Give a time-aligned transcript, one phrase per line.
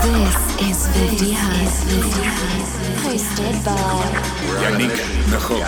[0.00, 1.84] This is 50 Hertz.
[3.02, 3.74] Hosted by
[4.62, 4.94] Yannick
[5.26, 5.64] Nahot.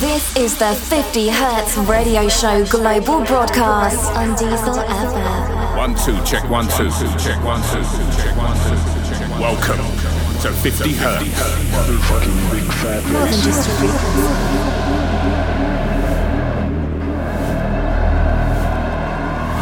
[0.00, 5.76] This is the 50 Hertz radio show global broadcast on Diesel FM.
[5.78, 7.82] One, two, check one, two, check one, two,
[8.16, 8.76] check one, two.
[9.40, 9.84] Welcome
[10.42, 11.24] to 50 Hertz.
[13.10, 14.73] More than just a frequency.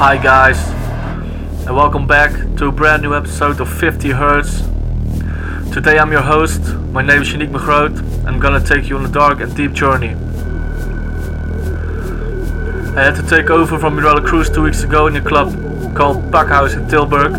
[0.02, 0.58] Hi guys,
[1.64, 4.62] and welcome back to a brand new episode of 50 Hertz.
[5.72, 6.60] Today I'm your host.
[6.90, 8.26] My name is Yannick Megroot.
[8.26, 10.16] I'm gonna take you on a dark and deep journey.
[12.96, 15.54] I had to take over from Mirella Cruz two weeks ago in a club
[15.94, 17.36] called Packhouse in Tilburg.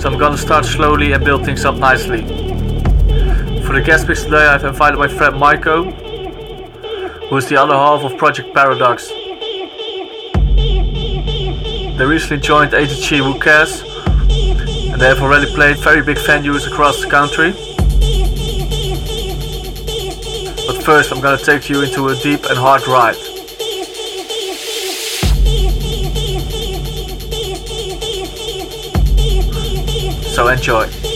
[0.00, 2.22] So I'm gonna start slowly and build things up nicely.
[3.66, 6.07] For the guest mix today I've invited my friend Maiko,
[7.28, 9.08] who is the other half of Project Paradox.
[11.98, 17.10] They recently joined ATG Cares, and they have already played very big venues across the
[17.10, 17.52] country.
[20.66, 23.16] But first, I'm gonna take you into a deep and hard ride.
[30.34, 31.07] So enjoy.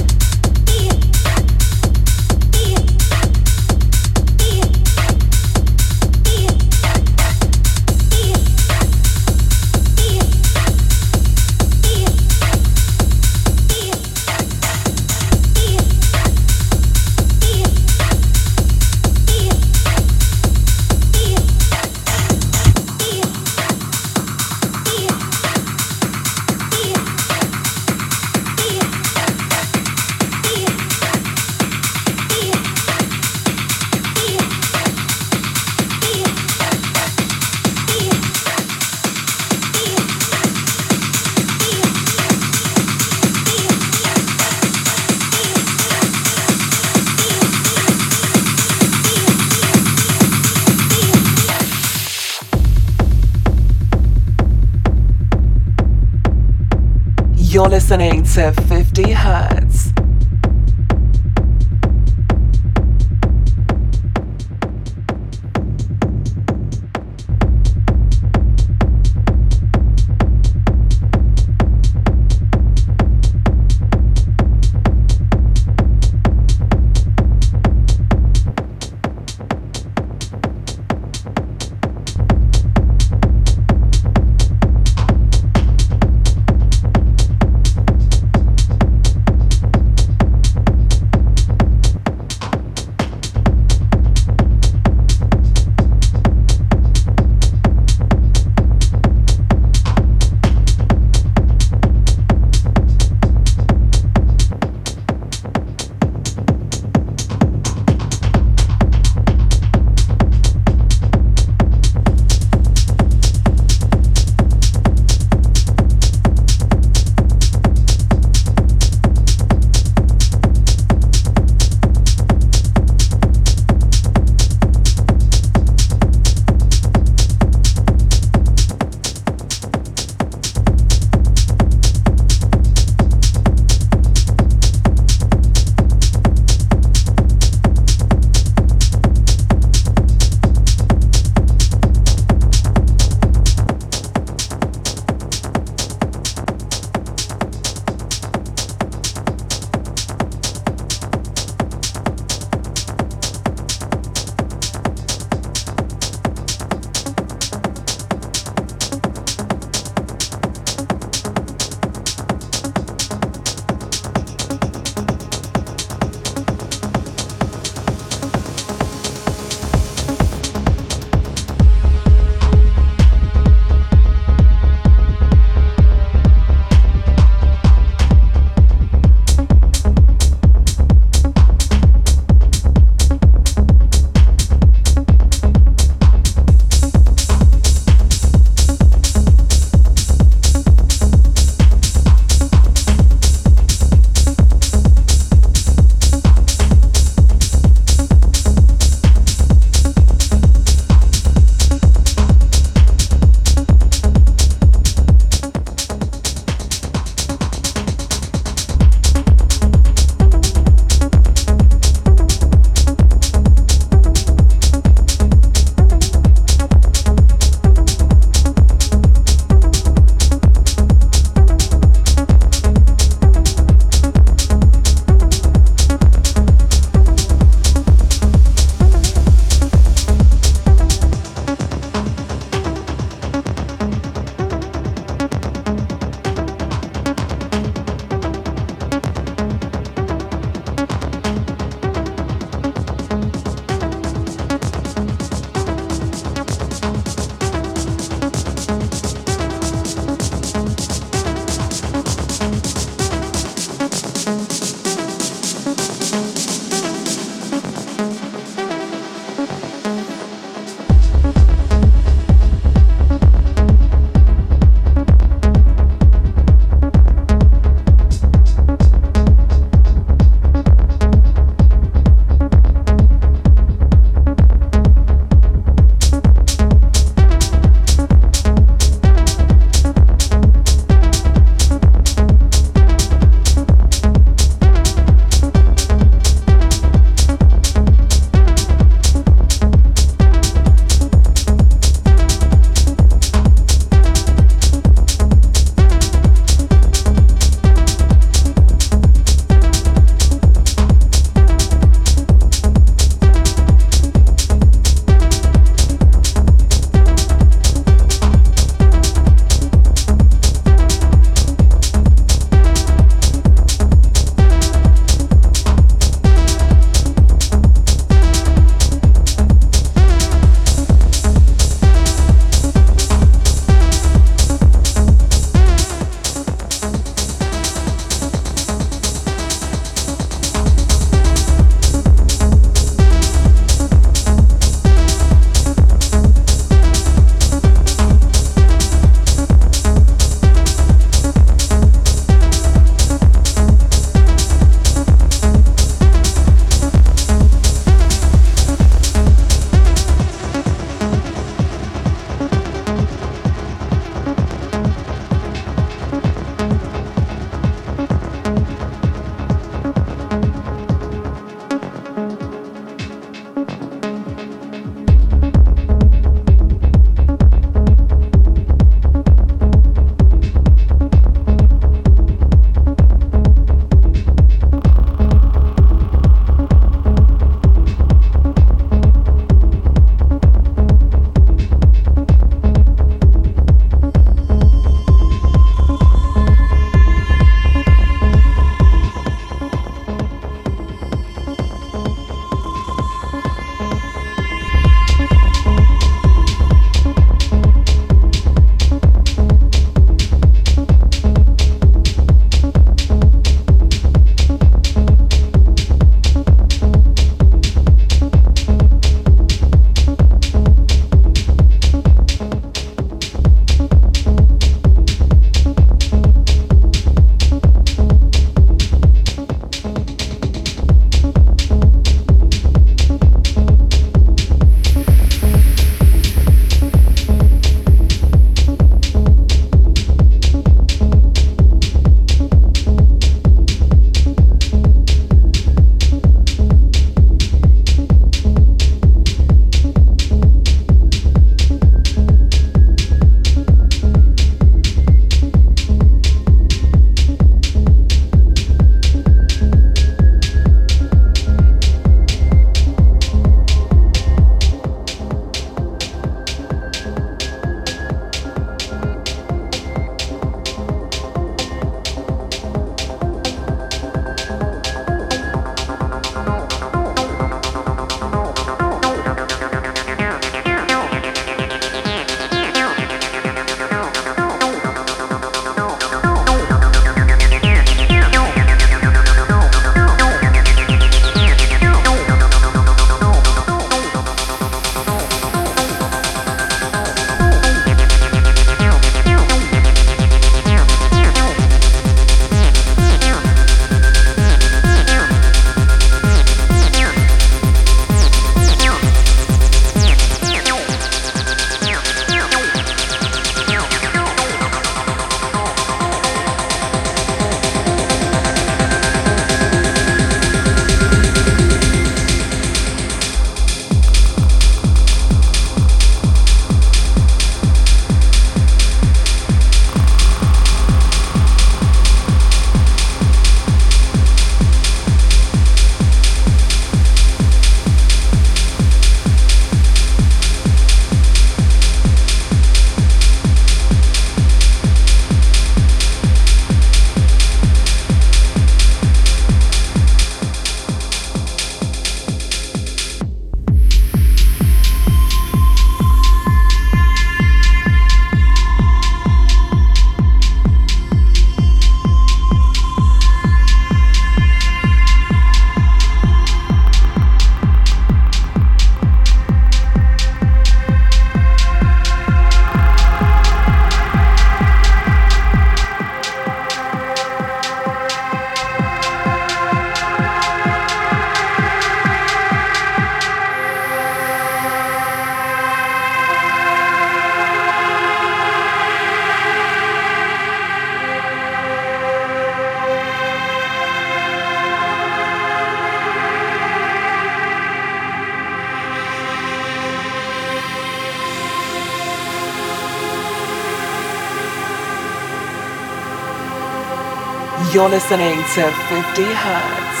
[597.82, 600.00] You're listening to 50 Hertz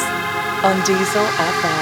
[0.62, 1.81] on Diesel FM.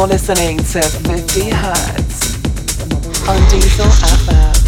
[0.00, 2.34] You're listening to 50 Hertz
[3.28, 4.59] on Diesel FM.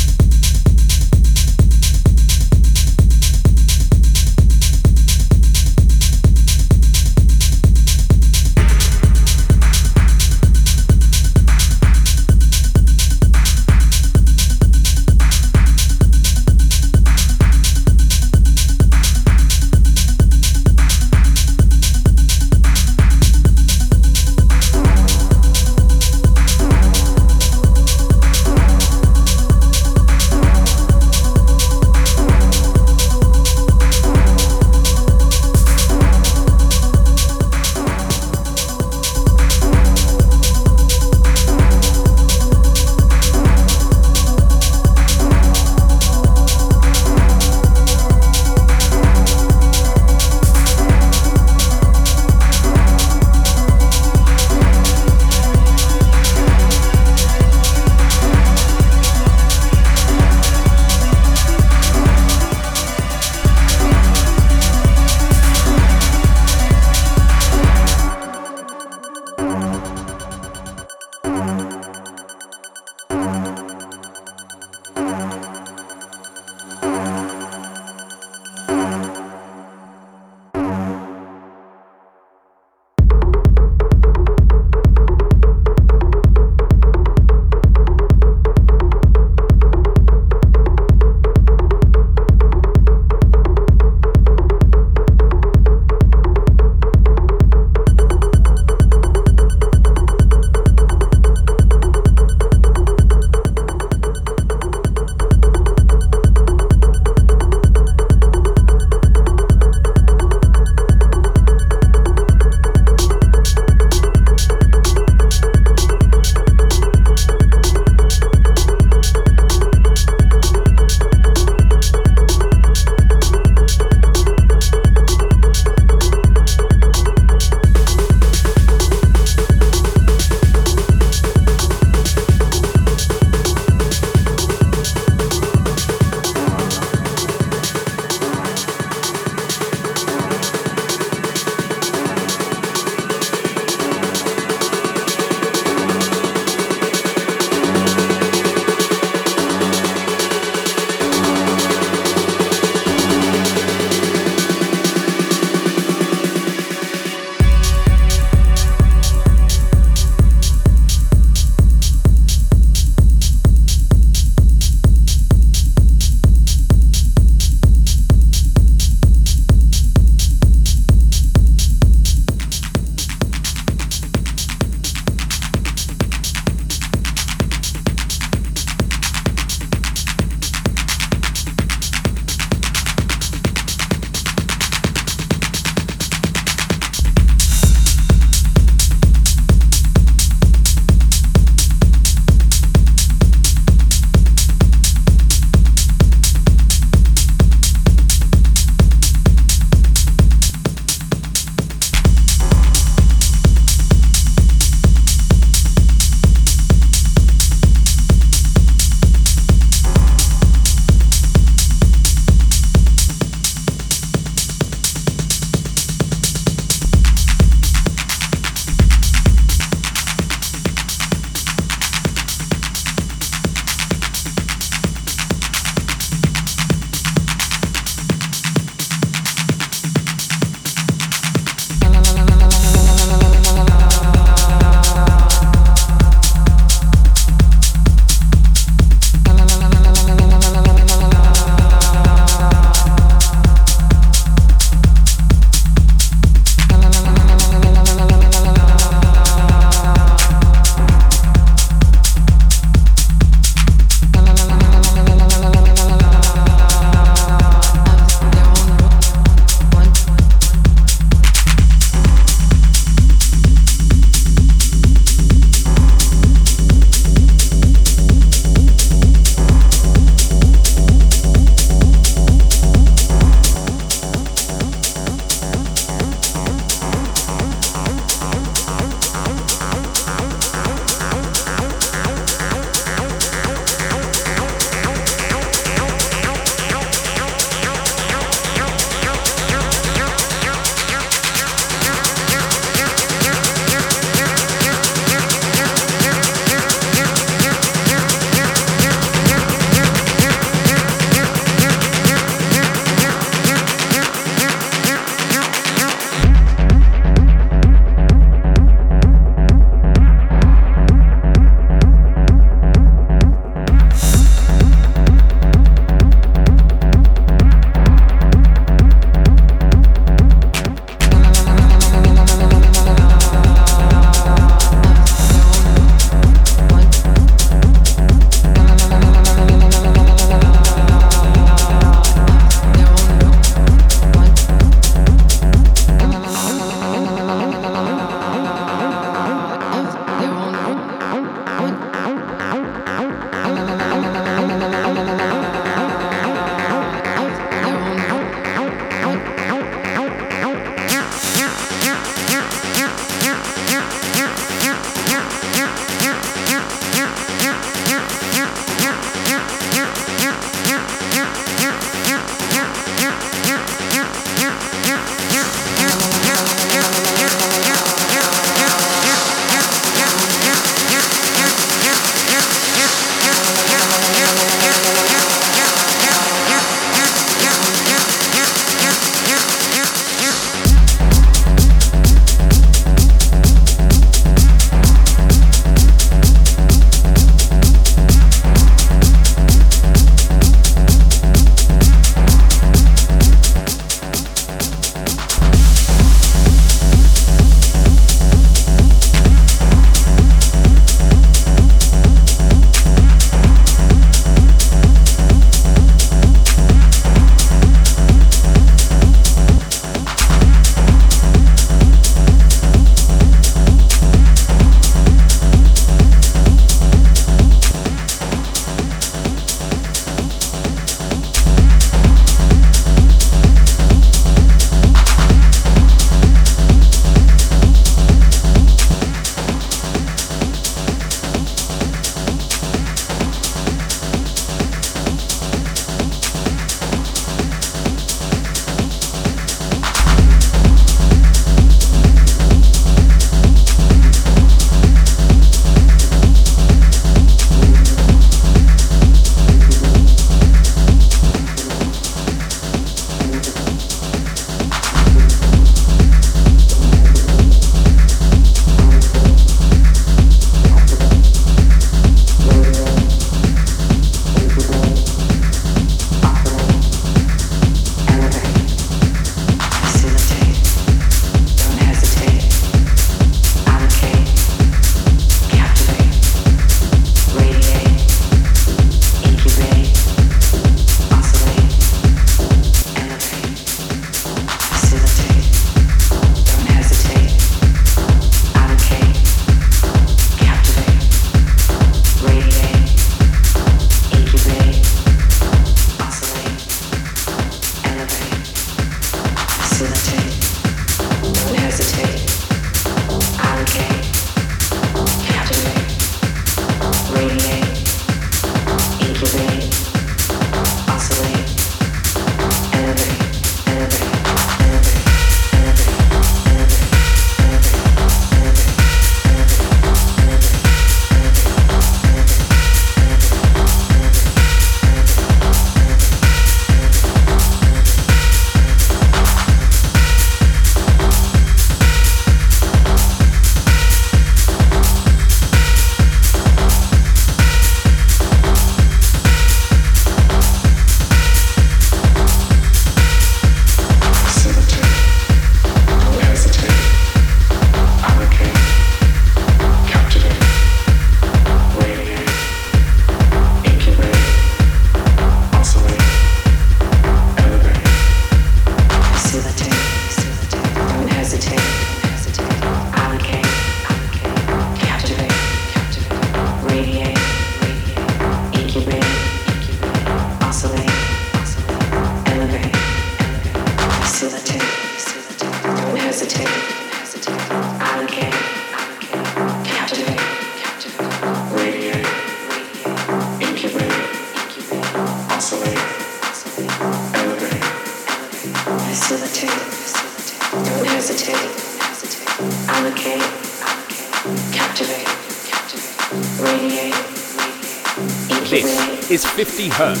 [599.68, 600.00] Hertz.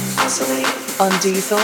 [0.98, 1.58] On Diesel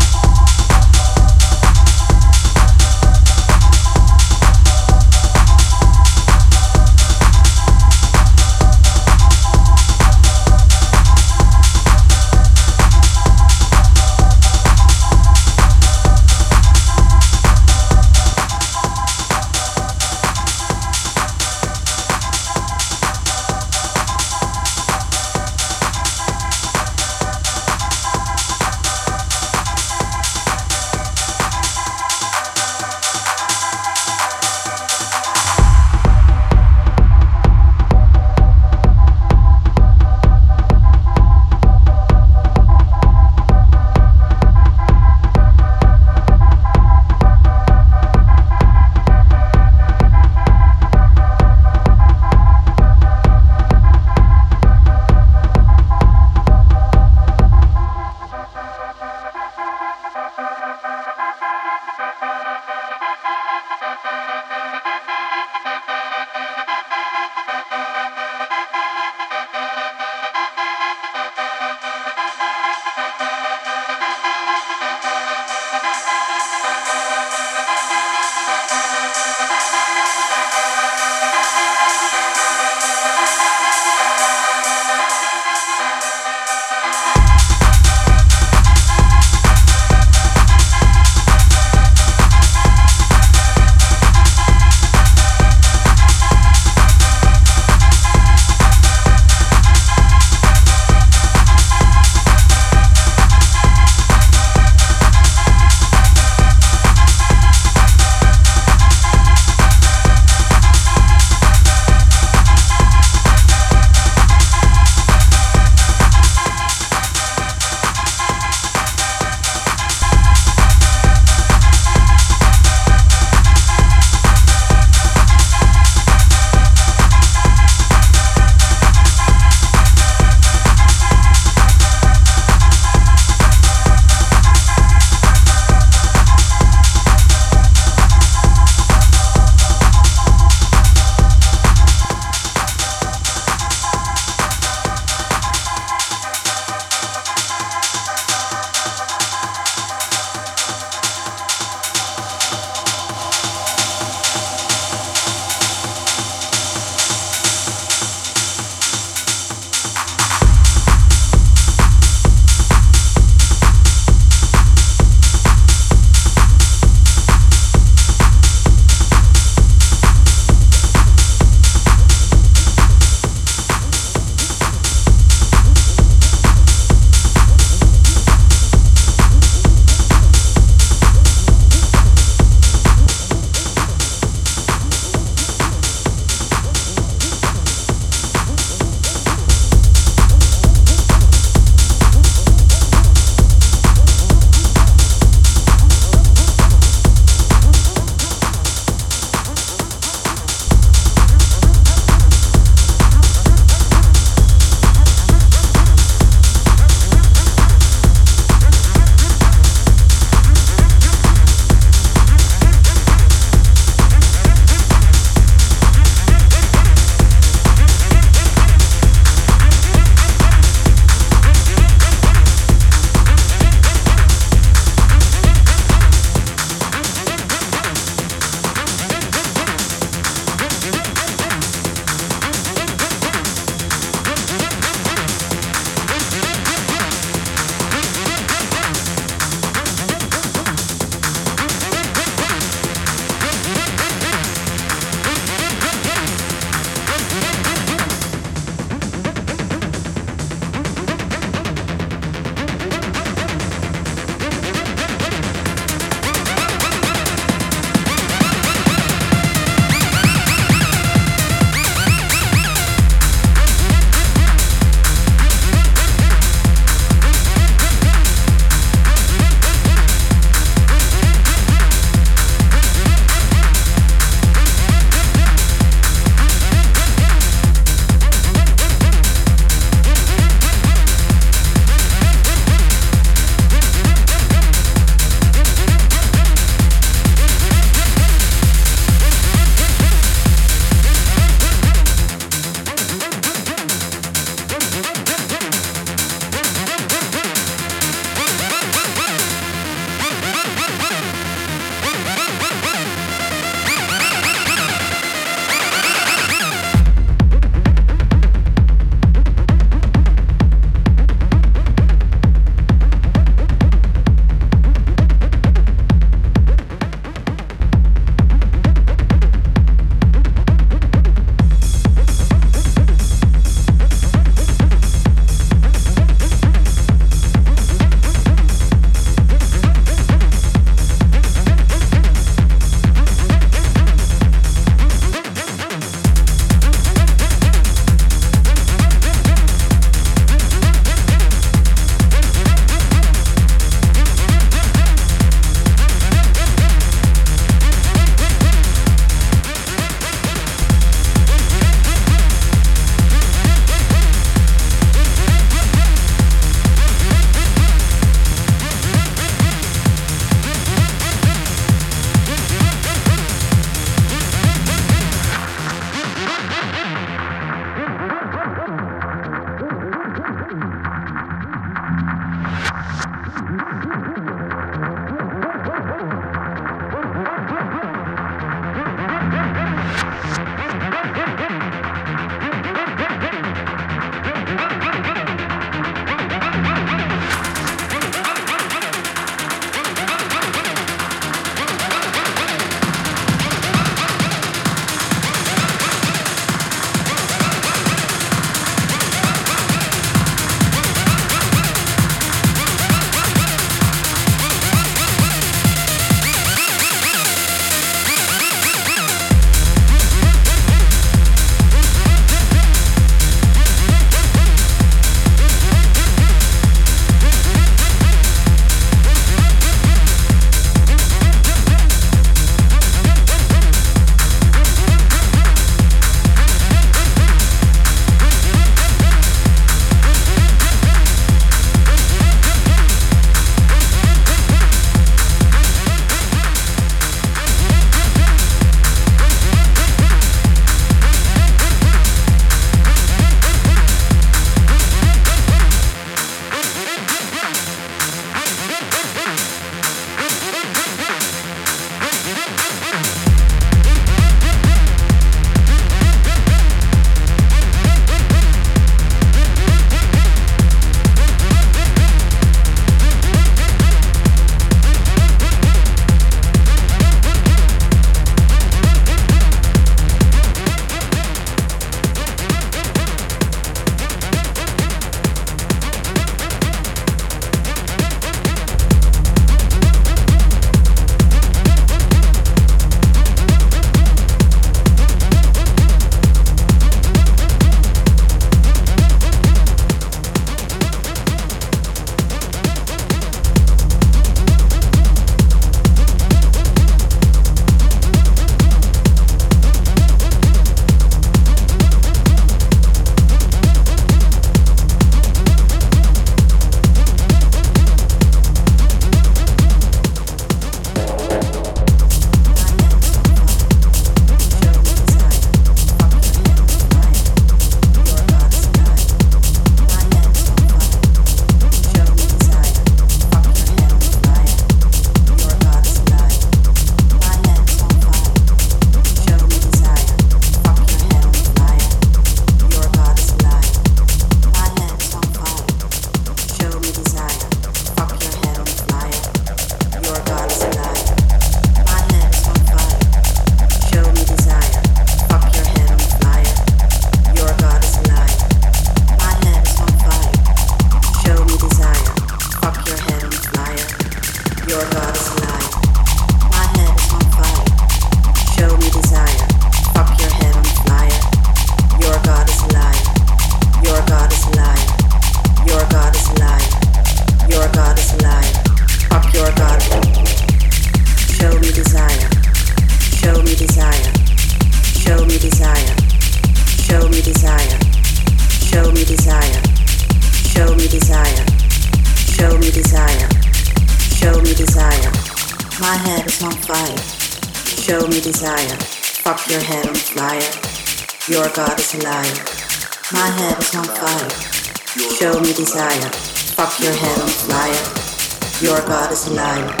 [599.55, 600.00] nine.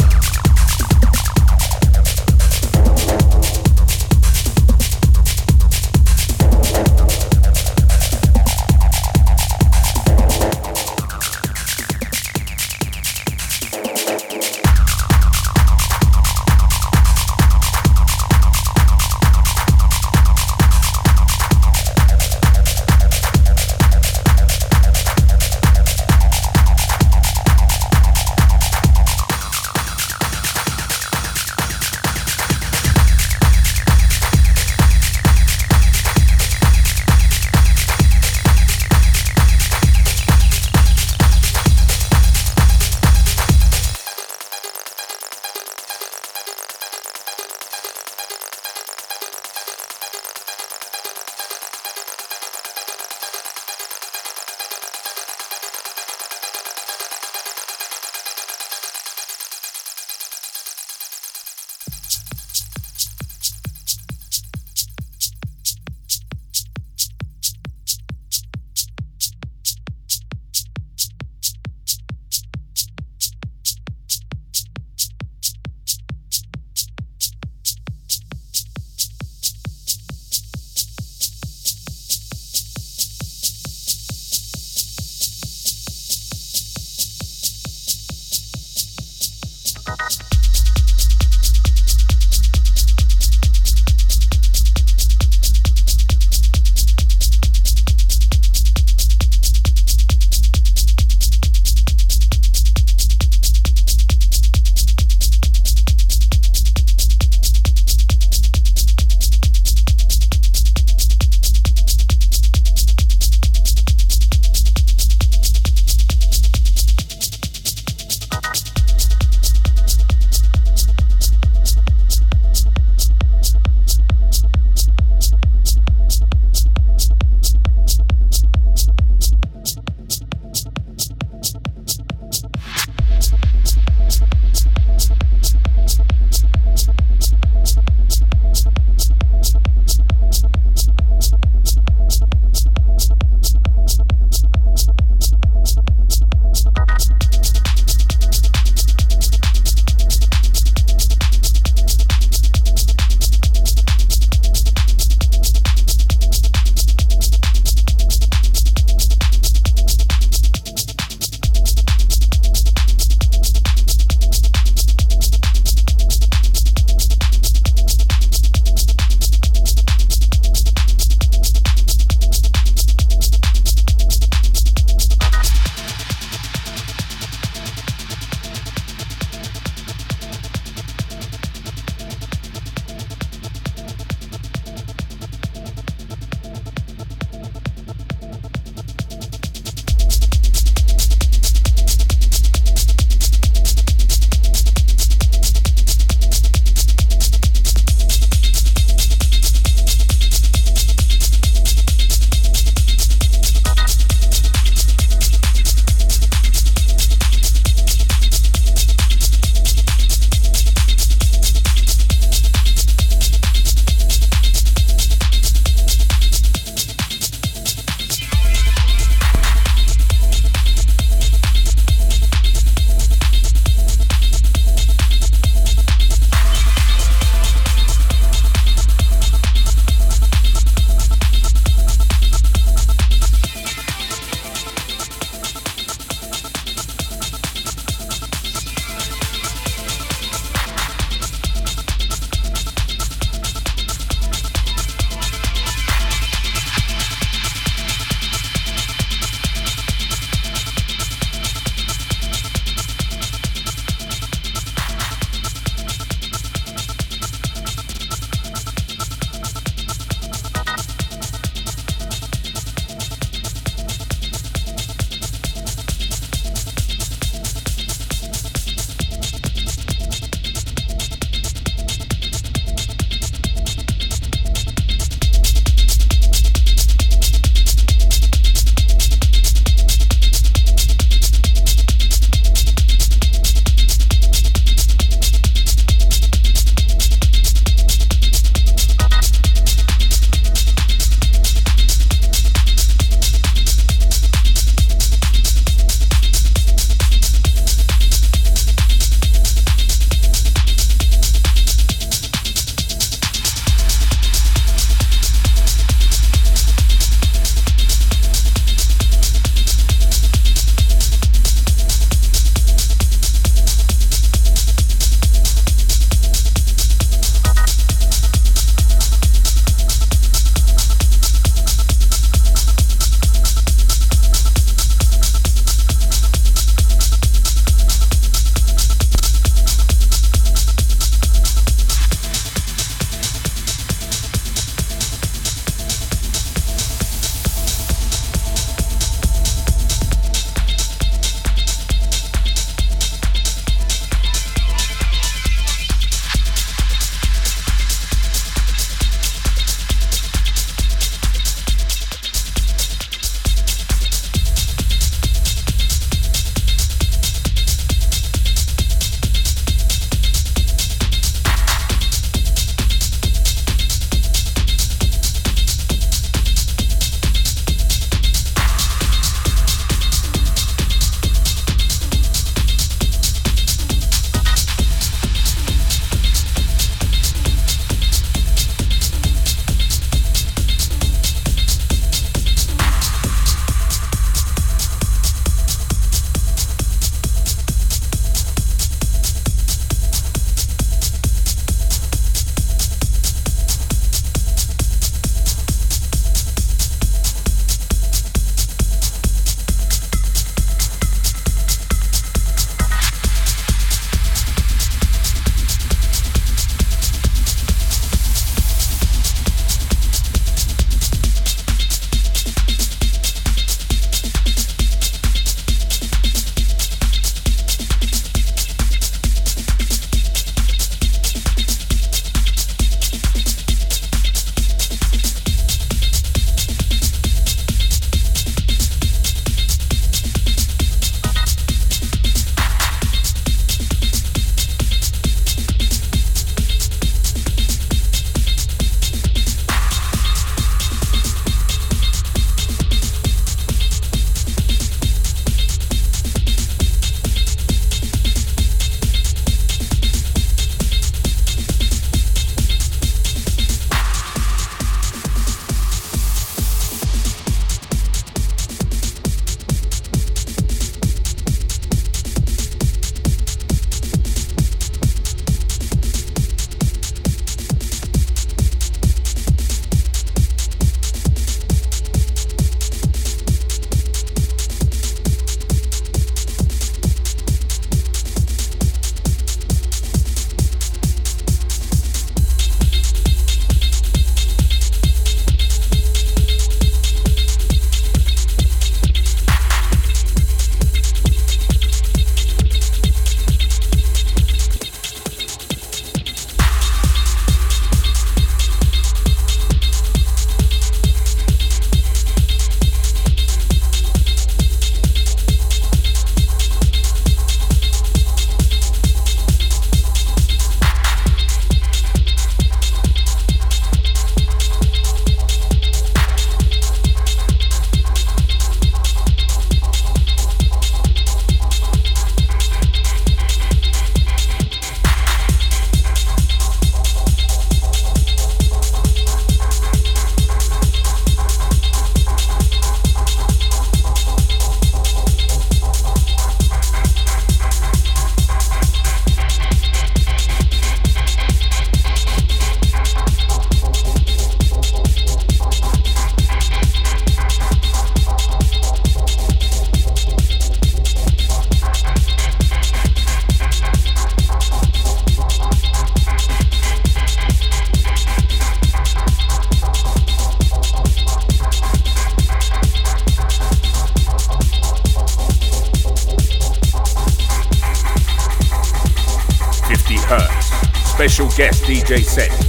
[571.61, 572.60] Guest DJ set.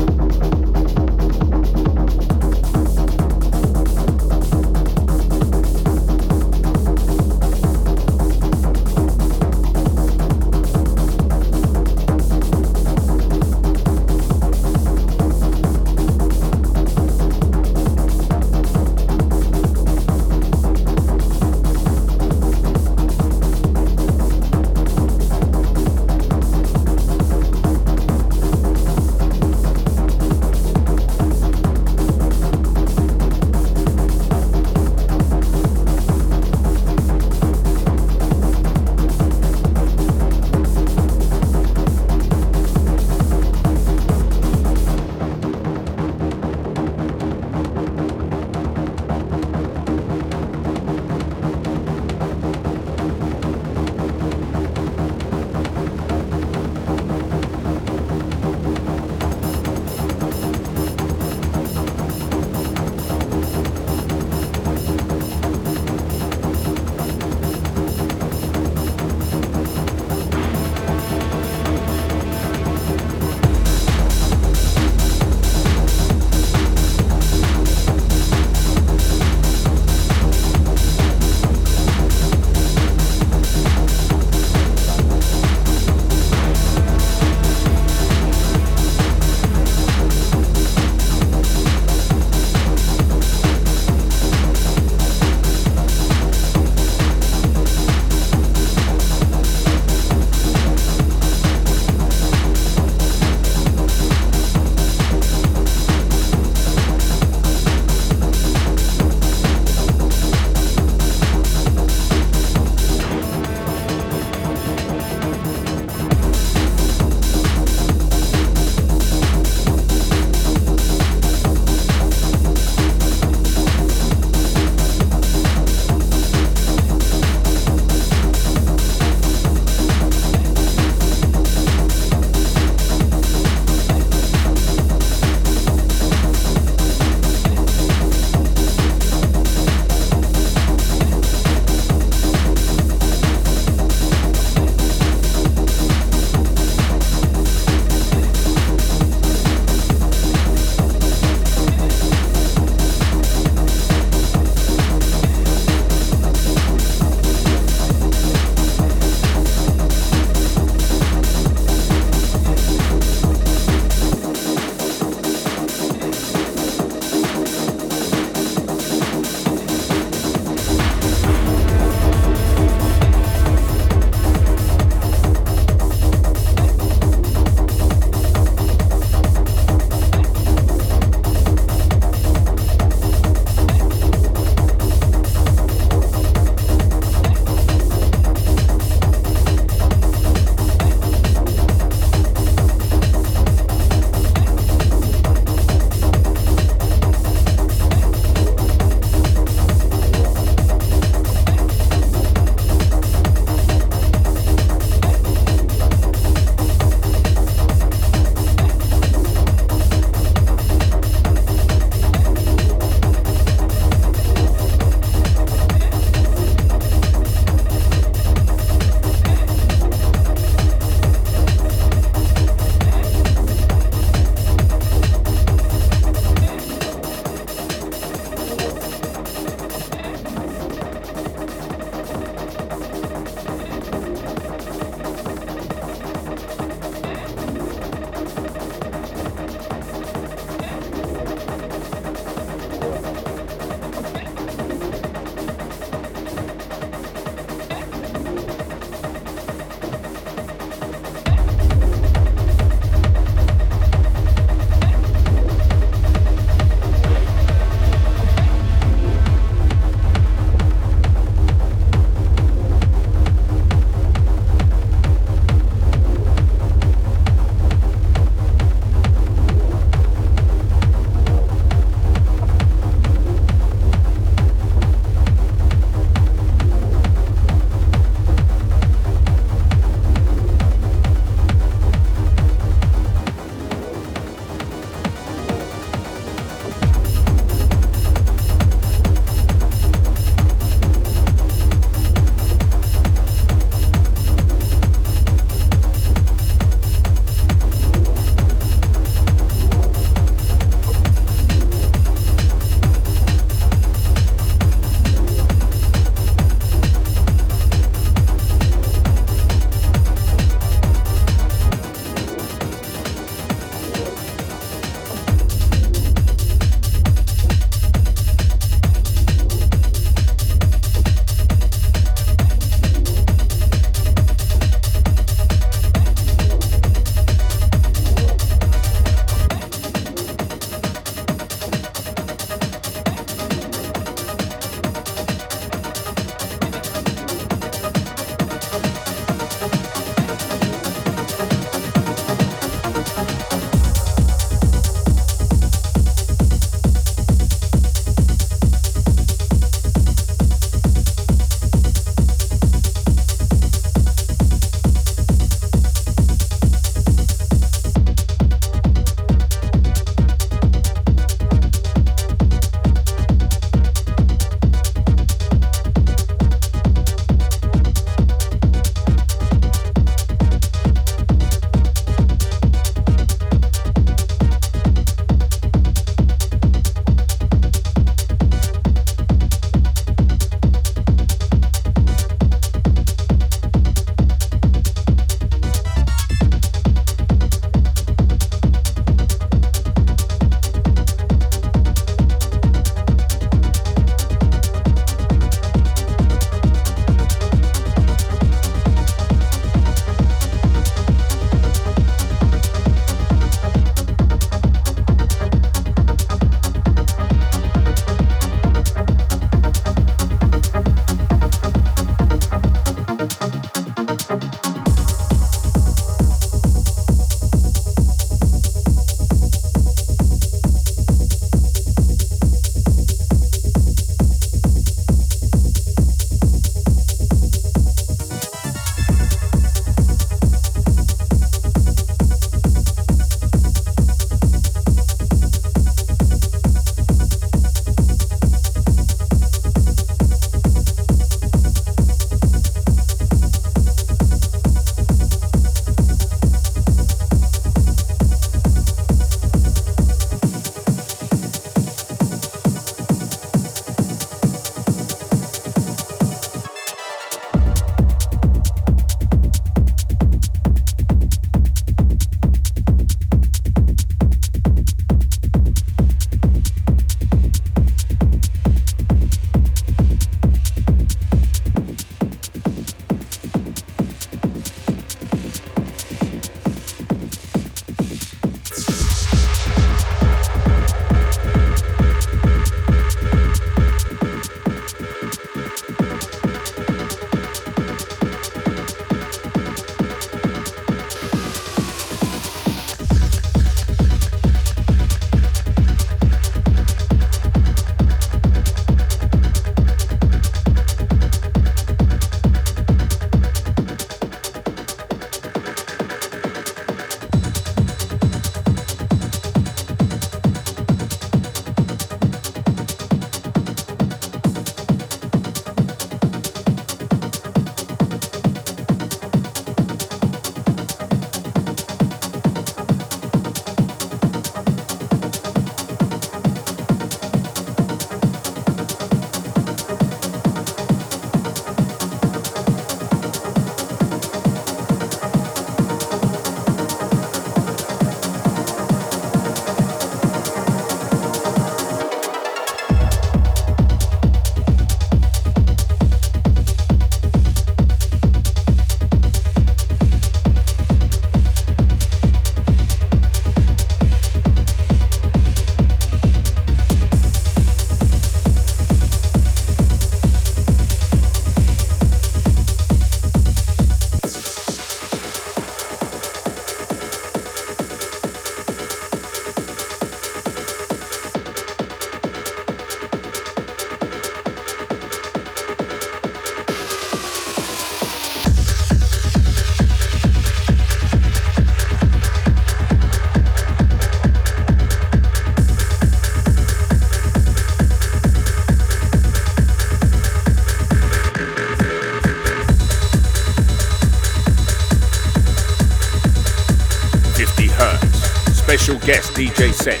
[599.12, 600.00] Guest DJ set.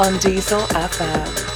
[0.00, 1.47] On Diesel FM.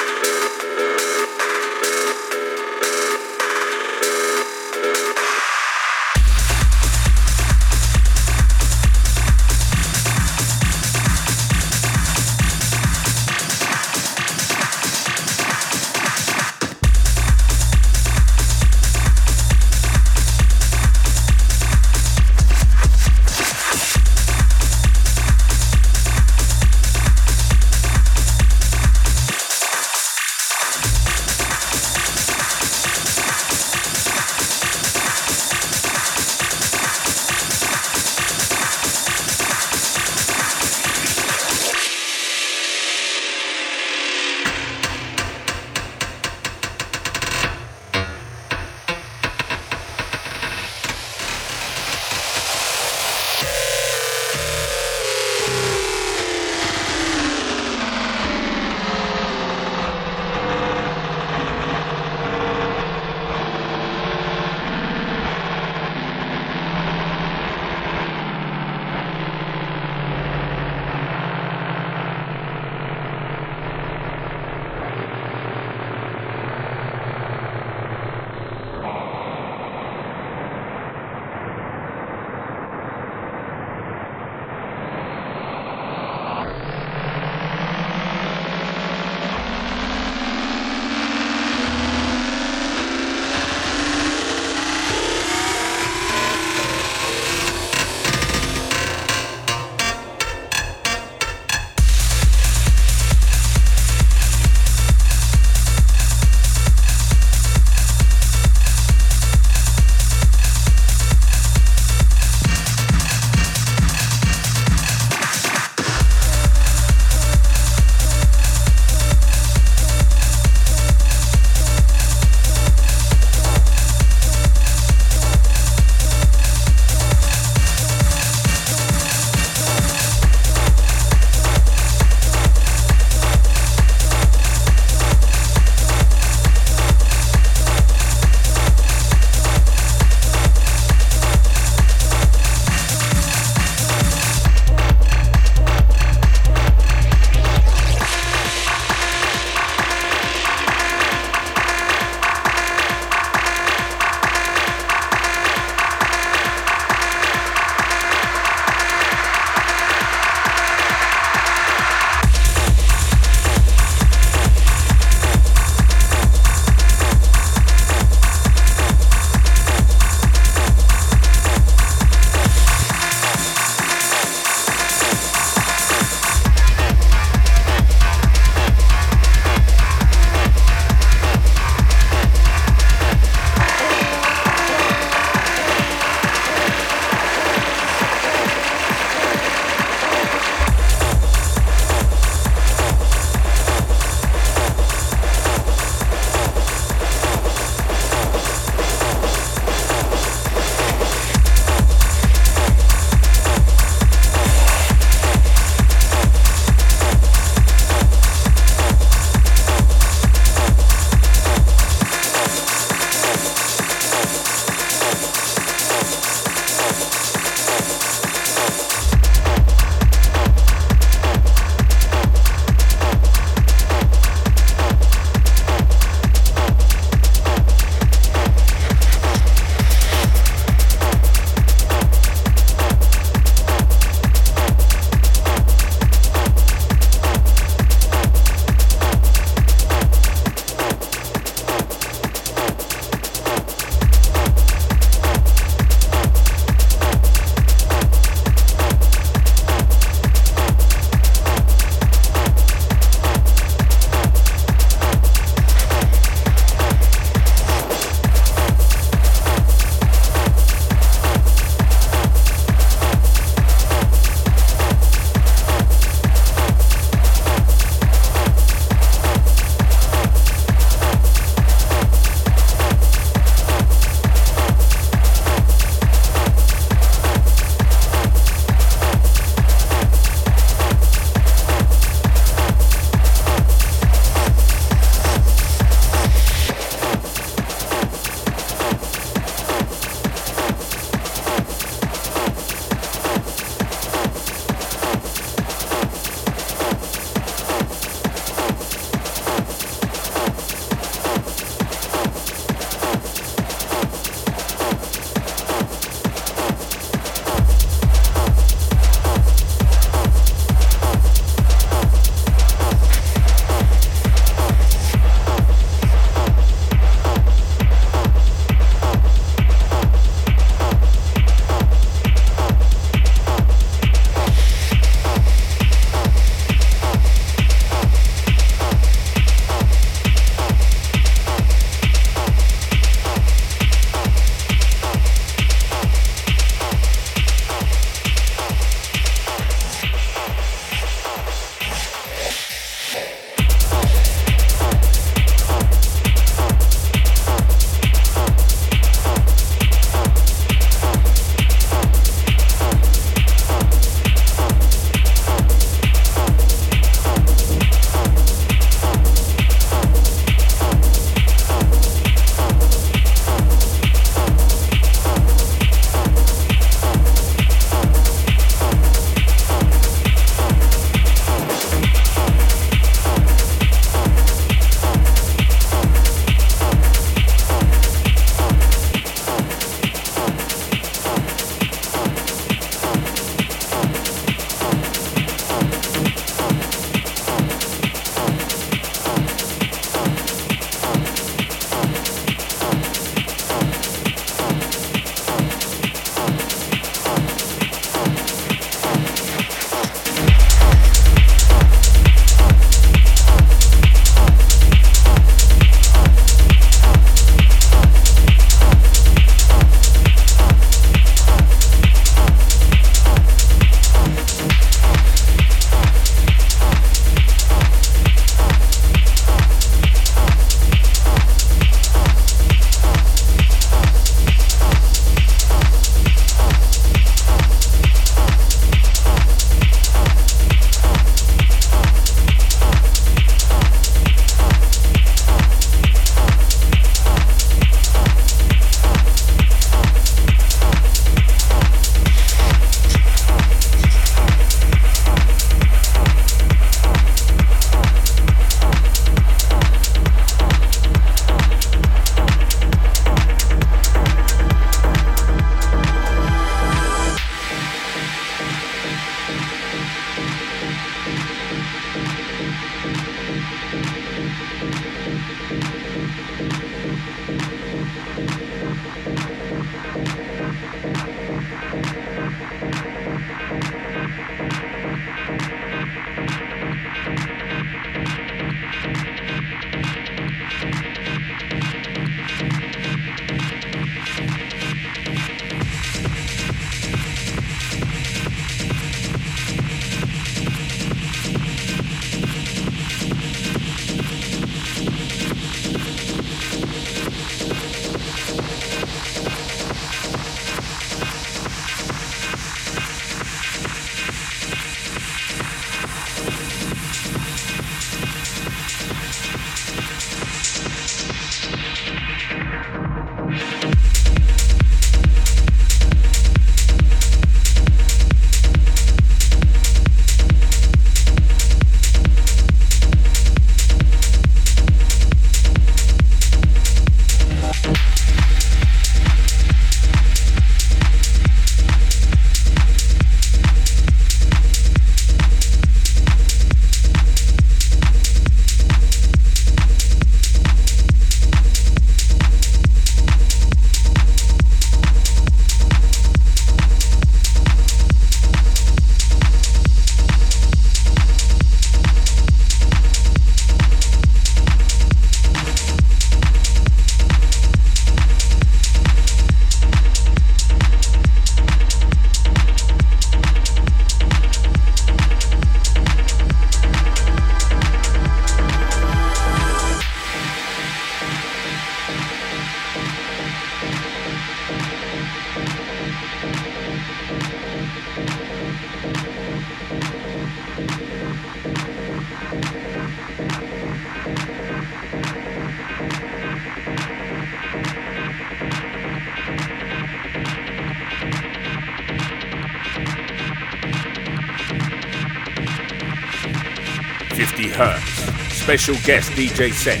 [598.72, 600.00] Special guest DJ set.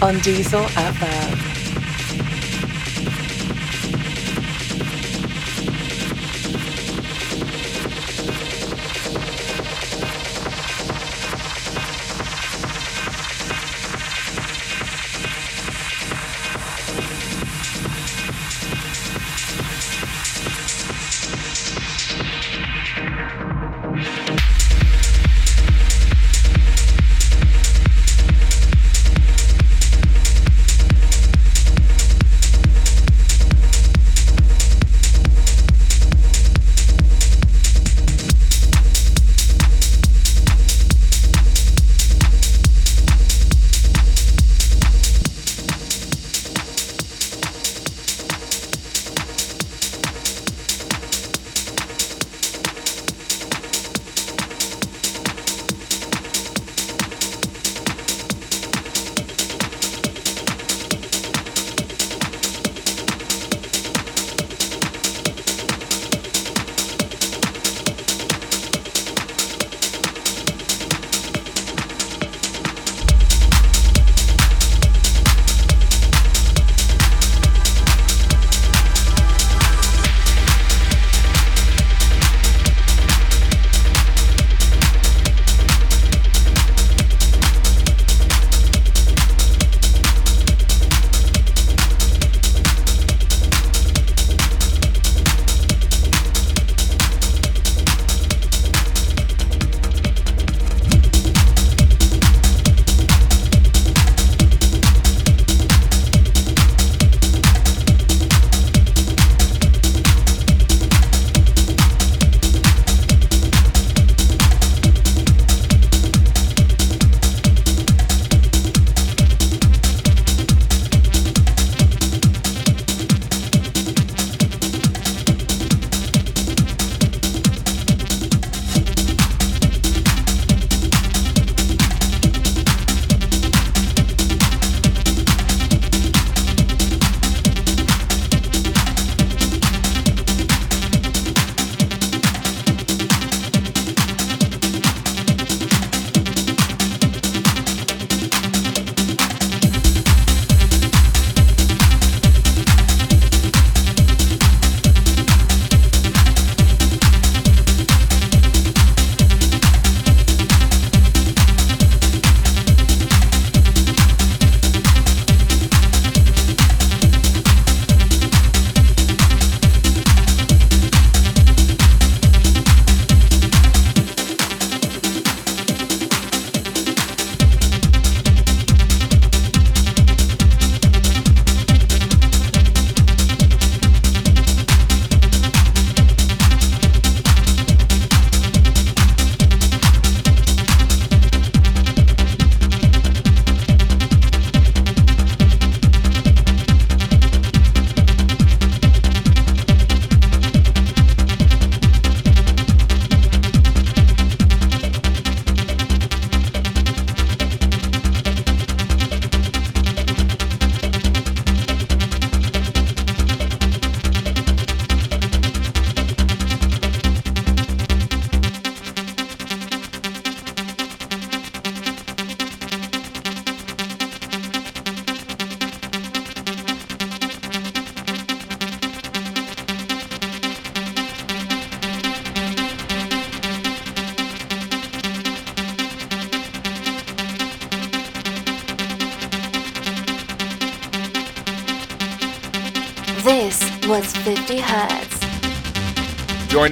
[0.00, 1.51] On Diesel at This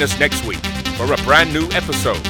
[0.00, 0.64] Join us next week
[0.96, 2.29] for a brand new episode of 50